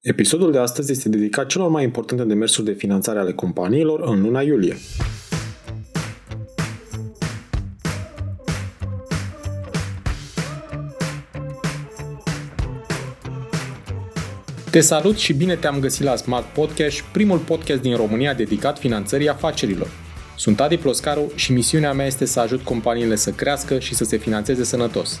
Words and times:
Episodul 0.00 0.52
de 0.52 0.58
astăzi 0.58 0.92
este 0.92 1.08
dedicat 1.08 1.46
celor 1.46 1.68
mai 1.68 1.84
importante 1.84 2.24
demersuri 2.24 2.66
de 2.66 2.72
finanțare 2.72 3.18
ale 3.18 3.32
companiilor 3.32 4.00
în 4.00 4.22
luna 4.22 4.40
iulie. 4.40 4.76
Te 14.70 14.80
salut 14.80 15.16
și 15.16 15.32
bine 15.32 15.54
te-am 15.54 15.80
găsit 15.80 16.04
la 16.04 16.16
Smart 16.16 16.46
Podcast, 16.46 17.00
primul 17.00 17.38
podcast 17.38 17.80
din 17.82 17.96
România 17.96 18.34
dedicat 18.34 18.78
finanțării 18.78 19.28
afacerilor. 19.28 19.88
Sunt 20.36 20.60
Adi 20.60 20.76
Ploscaru 20.76 21.32
și 21.34 21.52
misiunea 21.52 21.92
mea 21.92 22.06
este 22.06 22.24
să 22.24 22.40
ajut 22.40 22.60
companiile 22.60 23.14
să 23.14 23.30
crească 23.30 23.78
și 23.78 23.94
să 23.94 24.04
se 24.04 24.16
finanțeze 24.16 24.64
sănătos. 24.64 25.20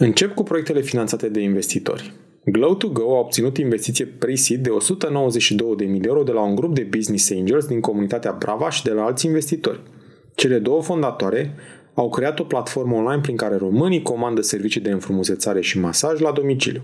Încep 0.00 0.34
cu 0.34 0.42
proiectele 0.42 0.80
finanțate 0.80 1.28
de 1.28 1.40
investitori. 1.40 2.12
Glow2Go 2.40 3.02
a 3.02 3.18
obținut 3.18 3.56
investiție 3.56 4.04
pre-seed 4.04 4.62
de 4.62 4.70
192.000 4.70 6.00
de 6.00 6.06
euro 6.06 6.22
de 6.22 6.32
la 6.32 6.40
un 6.40 6.54
grup 6.54 6.74
de 6.74 6.82
business 6.82 7.30
angels 7.30 7.66
din 7.66 7.80
comunitatea 7.80 8.36
Brava 8.38 8.70
și 8.70 8.82
de 8.82 8.90
la 8.90 9.04
alți 9.04 9.26
investitori. 9.26 9.80
Cele 10.34 10.58
două 10.58 10.82
fondatoare 10.82 11.54
au 11.94 12.10
creat 12.10 12.38
o 12.38 12.44
platformă 12.44 12.96
online 12.96 13.20
prin 13.20 13.36
care 13.36 13.56
românii 13.56 14.02
comandă 14.02 14.40
servicii 14.40 14.80
de 14.80 14.90
înfrumusețare 14.90 15.60
și 15.60 15.80
masaj 15.80 16.20
la 16.20 16.32
domiciliu. 16.32 16.82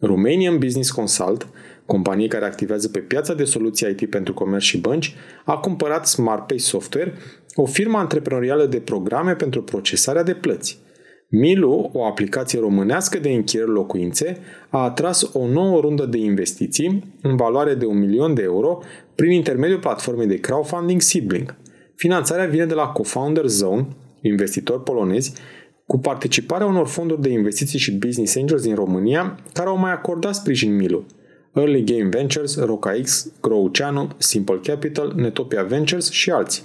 Romanian 0.00 0.58
Business 0.58 0.90
Consult, 0.90 1.48
companie 1.86 2.28
care 2.28 2.44
activează 2.44 2.88
pe 2.88 2.98
piața 2.98 3.34
de 3.34 3.44
soluții 3.44 3.90
IT 3.90 4.10
pentru 4.10 4.34
comerț 4.34 4.62
și 4.62 4.80
bănci, 4.80 5.14
a 5.44 5.56
cumpărat 5.56 6.06
SmartPay 6.06 6.58
Software, 6.58 7.14
o 7.54 7.66
firmă 7.66 7.98
antreprenorială 7.98 8.66
de 8.66 8.80
programe 8.80 9.34
pentru 9.34 9.62
procesarea 9.62 10.22
de 10.22 10.34
plăți– 10.34 10.78
Milu, 11.30 11.90
o 11.92 12.04
aplicație 12.04 12.60
românească 12.60 13.18
de 13.18 13.28
închirieri 13.28 13.70
locuințe, 13.70 14.38
a 14.68 14.78
atras 14.78 15.30
o 15.32 15.46
nouă 15.46 15.80
rundă 15.80 16.06
de 16.06 16.18
investiții 16.18 17.14
în 17.22 17.36
valoare 17.36 17.74
de 17.74 17.86
un 17.86 17.98
milion 17.98 18.34
de 18.34 18.42
euro 18.42 18.78
prin 19.14 19.30
intermediul 19.30 19.78
platformei 19.78 20.26
de 20.26 20.40
crowdfunding 20.40 21.00
Sibling. 21.00 21.56
Finanțarea 21.94 22.46
vine 22.46 22.66
de 22.66 22.74
la 22.74 22.86
Co-Founder 22.86 23.46
Zone, 23.46 23.86
investitori 24.20 24.82
polonezi, 24.82 25.32
cu 25.86 25.98
participarea 25.98 26.66
unor 26.66 26.86
fonduri 26.86 27.22
de 27.22 27.30
investiții 27.30 27.78
și 27.78 27.92
business 27.92 28.36
angels 28.36 28.62
din 28.62 28.74
România 28.74 29.38
care 29.52 29.68
au 29.68 29.78
mai 29.78 29.92
acordat 29.92 30.34
sprijin 30.34 30.76
Milu. 30.76 31.04
Early 31.54 31.84
Game 31.84 32.08
Ventures, 32.08 32.58
RocaX, 32.58 33.32
Growceanu, 33.40 34.08
Simple 34.16 34.60
Capital, 34.62 35.12
Netopia 35.16 35.62
Ventures 35.62 36.10
și 36.10 36.30
alții 36.30 36.62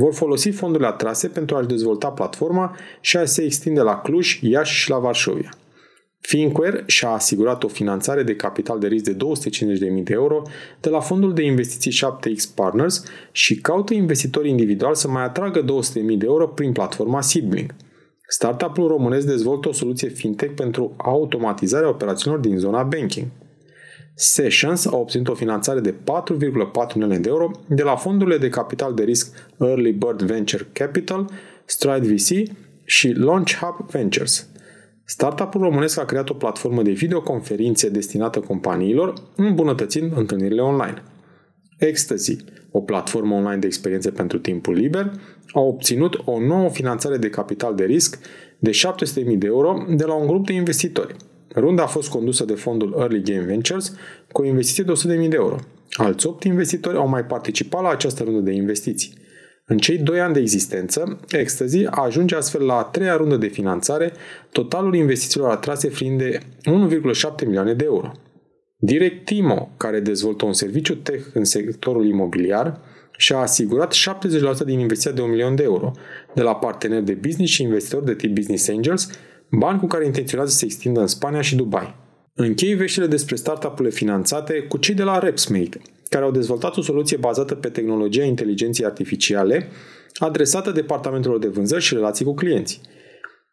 vor 0.00 0.14
folosi 0.14 0.50
fondurile 0.50 0.88
atrase 0.88 1.28
pentru 1.28 1.56
a-și 1.56 1.66
dezvolta 1.66 2.08
platforma 2.08 2.76
și 3.00 3.16
a 3.16 3.24
se 3.24 3.42
extinde 3.42 3.80
la 3.80 4.00
Cluj, 4.00 4.38
Iași 4.42 4.74
și 4.74 4.90
la 4.90 4.98
Varșovia. 4.98 5.50
Finquare 6.20 6.82
și-a 6.86 7.08
asigurat 7.08 7.64
o 7.64 7.68
finanțare 7.68 8.22
de 8.22 8.34
capital 8.34 8.78
de 8.78 8.86
risc 8.86 9.04
de 9.04 9.16
250.000 9.16 10.02
de 10.02 10.12
euro 10.12 10.42
de 10.80 10.88
la 10.88 11.00
fondul 11.00 11.34
de 11.34 11.42
investiții 11.42 11.92
7X 11.92 12.54
Partners 12.54 13.04
și 13.32 13.60
caută 13.60 13.94
investitori 13.94 14.48
individuali 14.48 14.96
să 14.96 15.08
mai 15.08 15.24
atragă 15.24 15.64
200.000 15.64 15.64
de 16.18 16.26
euro 16.26 16.46
prin 16.46 16.72
platforma 16.72 17.20
Seedling. 17.20 17.74
Startup-ul 18.28 18.88
românesc 18.88 19.26
dezvoltă 19.26 19.68
o 19.68 19.72
soluție 19.72 20.08
fintech 20.08 20.54
pentru 20.54 20.94
automatizarea 20.96 21.88
operațiunilor 21.88 22.44
din 22.44 22.58
zona 22.58 22.82
banking. 22.82 23.26
Sessions 24.22 24.86
a 24.86 24.96
obținut 24.96 25.28
o 25.28 25.34
finanțare 25.34 25.80
de 25.80 25.92
4,4 25.92 26.94
milioane 26.94 27.18
de 27.18 27.28
euro 27.28 27.50
de 27.66 27.82
la 27.82 27.96
fondurile 27.96 28.38
de 28.38 28.48
capital 28.48 28.94
de 28.94 29.02
risc 29.02 29.48
Early 29.58 29.92
Bird 29.92 30.22
Venture 30.22 30.68
Capital, 30.72 31.30
Stride 31.64 32.14
VC 32.14 32.50
și 32.84 33.12
Launch 33.12 33.54
Hub 33.54 33.90
Ventures. 33.90 34.48
Startup-ul 35.04 35.60
românesc 35.60 35.98
a 35.98 36.04
creat 36.04 36.30
o 36.30 36.34
platformă 36.34 36.82
de 36.82 36.90
videoconferințe 36.90 37.88
destinată 37.88 38.40
companiilor, 38.40 39.12
îmbunătățind 39.36 40.12
întâlnirile 40.16 40.62
online. 40.62 41.02
Ecstasy, 41.78 42.36
o 42.70 42.80
platformă 42.80 43.34
online 43.34 43.60
de 43.60 43.66
experiențe 43.66 44.10
pentru 44.10 44.38
timpul 44.38 44.74
liber, 44.74 45.12
a 45.52 45.60
obținut 45.60 46.22
o 46.24 46.40
nouă 46.40 46.68
finanțare 46.68 47.16
de 47.16 47.30
capital 47.30 47.74
de 47.74 47.84
risc 47.84 48.18
de 48.58 48.70
700.000 48.70 49.38
de 49.38 49.46
euro 49.46 49.84
de 49.88 50.04
la 50.04 50.14
un 50.14 50.26
grup 50.26 50.46
de 50.46 50.52
investitori– 50.52 51.16
Runda 51.54 51.82
a 51.82 51.86
fost 51.86 52.08
condusă 52.08 52.44
de 52.44 52.54
fondul 52.54 52.94
Early 52.98 53.22
Game 53.22 53.44
Ventures 53.44 53.94
cu 54.32 54.42
o 54.42 54.44
investiție 54.44 54.84
de 54.84 54.92
100.000 55.22 55.28
de 55.28 55.36
euro. 55.36 55.56
Alți 55.90 56.26
8 56.26 56.44
investitori 56.44 56.96
au 56.96 57.08
mai 57.08 57.24
participat 57.24 57.82
la 57.82 57.88
această 57.88 58.22
rundă 58.22 58.40
de 58.40 58.52
investiții. 58.52 59.12
În 59.66 59.78
cei 59.78 59.98
2 59.98 60.20
ani 60.20 60.34
de 60.34 60.40
existență, 60.40 61.20
Ecstasy 61.28 61.84
ajunge 61.84 62.34
astfel 62.34 62.64
la 62.64 62.76
a 62.76 62.82
treia 62.82 63.16
rundă 63.16 63.36
de 63.36 63.46
finanțare, 63.46 64.12
totalul 64.52 64.94
investițiilor 64.94 65.50
atrase 65.50 65.88
fiind 65.88 66.18
de 66.18 66.38
1,7 66.38 67.46
milioane 67.46 67.74
de 67.74 67.84
euro. 67.84 68.12
Directimo, 68.76 69.70
care 69.76 70.00
dezvoltă 70.00 70.44
un 70.44 70.52
serviciu 70.52 70.94
tech 70.94 71.24
în 71.34 71.44
sectorul 71.44 72.06
imobiliar, 72.06 72.80
și-a 73.16 73.36
asigurat 73.36 73.94
70% 73.94 74.64
din 74.64 74.78
investiția 74.78 75.12
de 75.12 75.20
1 75.20 75.30
milion 75.30 75.54
de 75.54 75.62
euro 75.62 75.92
de 76.34 76.42
la 76.42 76.54
parteneri 76.54 77.04
de 77.04 77.12
business 77.12 77.52
și 77.52 77.62
investitori 77.62 78.04
de 78.04 78.14
tip 78.14 78.34
Business 78.34 78.68
Angels, 78.68 79.10
bani 79.50 79.78
cu 79.78 79.86
care 79.86 80.04
intenționează 80.04 80.52
să 80.52 80.58
se 80.58 80.64
extindă 80.64 81.00
în 81.00 81.06
Spania 81.06 81.40
și 81.40 81.56
Dubai. 81.56 81.94
Închei 82.34 82.74
veștile 82.74 83.06
despre 83.06 83.36
startup-urile 83.36 83.90
finanțate 83.90 84.58
cu 84.58 84.76
cei 84.76 84.94
de 84.94 85.02
la 85.02 85.18
RepsMate, 85.18 85.80
care 86.08 86.24
au 86.24 86.30
dezvoltat 86.30 86.76
o 86.76 86.82
soluție 86.82 87.16
bazată 87.16 87.54
pe 87.54 87.68
tehnologia 87.68 88.24
inteligenței 88.24 88.84
artificiale, 88.84 89.68
adresată 90.18 90.70
departamentelor 90.70 91.38
de 91.38 91.48
vânzări 91.48 91.82
și 91.82 91.94
relații 91.94 92.24
cu 92.24 92.34
clienții. 92.34 92.80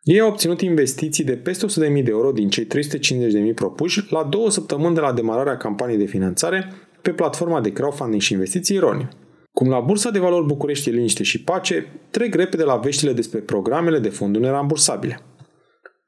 Ei 0.03 0.19
au 0.19 0.27
obținut 0.27 0.61
investiții 0.61 1.23
de 1.23 1.35
peste 1.35 1.65
100.000 1.65 2.03
de 2.03 2.03
euro 2.07 2.31
din 2.31 2.49
cei 2.49 2.67
350.000 2.67 3.53
propuși 3.55 4.05
la 4.09 4.23
două 4.23 4.49
săptămâni 4.49 4.95
de 4.95 4.99
la 4.99 5.13
demararea 5.13 5.57
campaniei 5.57 5.97
de 5.97 6.05
finanțare 6.05 6.71
pe 7.01 7.11
platforma 7.11 7.61
de 7.61 7.71
crowdfunding 7.71 8.21
și 8.21 8.33
investiții 8.33 8.75
Ironiu. 8.75 9.07
Cum 9.51 9.69
la 9.69 9.79
Bursa 9.79 10.09
de 10.09 10.19
Valori 10.19 10.45
București 10.45 10.89
e 10.89 10.91
liniște 10.91 11.23
și 11.23 11.43
pace, 11.43 11.85
trec 12.09 12.35
repede 12.35 12.63
la 12.63 12.75
veștile 12.75 13.13
despre 13.13 13.39
programele 13.39 13.99
de 13.99 14.09
fonduri 14.09 14.43
nerambursabile. 14.43 15.19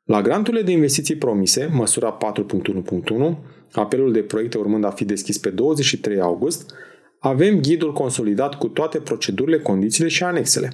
La 0.10 0.22
granturile 0.22 0.62
de 0.62 0.72
investiții 0.72 1.16
promise, 1.16 1.70
măsura 1.72 2.18
4.1.1, 2.18 3.38
apelul 3.72 4.12
de 4.12 4.20
proiecte 4.20 4.58
urmând 4.58 4.84
a 4.84 4.90
fi 4.90 5.06
deschis 5.06 5.38
pe 5.38 5.50
23 5.50 6.20
august, 6.20 6.74
avem 7.20 7.60
ghidul 7.60 7.94
consolidat 7.94 8.56
cu 8.56 8.68
toate 8.68 9.00
procedurile, 9.00 9.60
condițiile 9.60 10.10
și 10.10 10.24
anexele. 10.24 10.72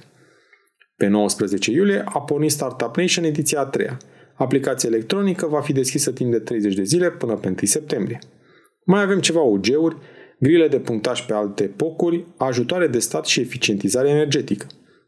Pe 0.96 1.06
19 1.06 1.70
iulie 1.70 2.04
a 2.06 2.20
pornit 2.20 2.50
Startup 2.50 2.96
Nation 2.96 3.24
ediția 3.24 3.60
a 3.60 3.64
treia. 3.64 3.96
Aplicația 4.34 4.88
electronică 4.88 5.46
va 5.46 5.60
fi 5.60 5.72
deschisă 5.72 6.12
timp 6.12 6.30
de 6.30 6.38
30 6.38 6.74
de 6.74 6.82
zile 6.82 7.10
până 7.10 7.34
pe 7.34 7.48
1 7.48 7.56
septembrie. 7.62 8.18
Mai 8.84 9.02
avem 9.02 9.20
ceva 9.20 9.40
UG-uri, 9.40 9.96
grile 10.38 10.68
de 10.68 10.78
punctaj 10.78 11.26
pe 11.26 11.32
alte 11.32 11.64
pocuri, 11.64 12.26
ajutoare 12.36 12.86
de 12.86 12.98
stat 12.98 13.26
și 13.26 13.40
eficientizare 13.40 14.08
energetică. 14.08 14.66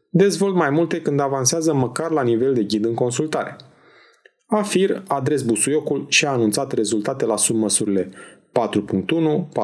Dezvolt 0.09 0.55
mai 0.55 0.69
multe 0.69 1.01
când 1.01 1.19
avansează 1.19 1.73
măcar 1.73 2.11
la 2.11 2.23
nivel 2.23 2.53
de 2.53 2.63
ghid 2.63 2.85
în 2.85 2.93
consultare– 2.93 3.55
AFIR 4.51 5.03
a 5.07 5.15
adres 5.15 5.41
busuiocul 5.41 6.05
și 6.07 6.25
a 6.25 6.29
anunțat 6.29 6.71
rezultate 6.71 7.25
la 7.25 7.37
submăsurile 7.37 8.09
4.1, 8.09 9.05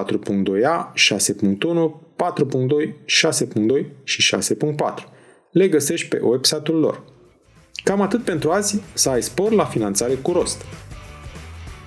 4.2a, 0.05 0.93
6.1, 0.93 1.55
4.2, 2.15 2.93
6.2 3.81 3.85
și 4.03 4.35
6.4. 4.35 4.55
Le 5.51 5.67
găsești 5.67 6.07
pe 6.07 6.19
website-ul 6.21 6.79
lor. 6.79 7.03
Cam 7.83 8.01
atât 8.01 8.23
pentru 8.23 8.51
azi, 8.51 8.81
să 8.93 9.09
ai 9.09 9.21
spor 9.21 9.51
la 9.51 9.65
finanțare 9.65 10.13
cu 10.13 10.31
rost. 10.31 10.61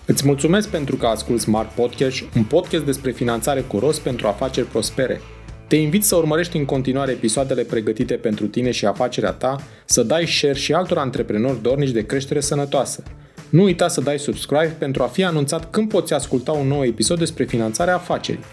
Îți 0.07 0.27
mulțumesc 0.27 0.69
pentru 0.69 0.97
că 0.97 1.07
asculti 1.07 1.43
Smart 1.43 1.75
Podcast, 1.75 2.23
un 2.37 2.45
podcast 2.45 2.85
despre 2.85 3.11
finanțare 3.11 3.61
cu 3.61 3.79
rost 3.79 4.01
pentru 4.01 4.27
afaceri 4.27 4.67
prospere– 4.67 5.21
te 5.69 5.77
invit 5.77 6.05
să 6.05 6.17
urmărești 6.17 6.57
în 6.57 6.65
continuare 6.65 7.13
episoadele 7.13 7.63
pregătite 7.63 8.15
pentru 8.15 8.47
tine 8.47 8.71
și 8.71 8.87
afacerea 8.87 9.33
ta, 9.33 9.57
să 9.91 10.03
dai 10.03 10.27
share 10.27 10.55
și 10.55 10.73
altor 10.73 10.99
antreprenori 10.99 11.63
dornici 11.63 11.91
de 11.91 12.07
creștere 12.07 12.41
sănătoasă. 12.41 13.03
Nu 13.51 13.63
uita 13.63 13.89
să 13.89 14.01
dai 14.01 14.19
subscribe 14.19 14.75
pentru 14.79 15.03
a 15.03 15.07
fi 15.07 15.25
anunțat 15.25 15.71
când 15.71 15.89
poți 15.89 16.13
asculta 16.13 16.53
un 16.53 16.67
nou 16.67 16.85
episod 16.85 17.19
despre 17.19 17.45
finanțarea 17.45 17.95
afacerii. 17.95 18.45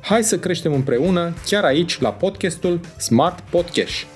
Hai 0.00 0.24
să 0.24 0.38
creștem 0.38 0.72
împreună, 0.72 1.34
chiar 1.46 1.64
aici, 1.64 2.00
la 2.00 2.12
podcastul 2.12 2.80
Smart 2.98 3.40
Podcast. 3.50 4.06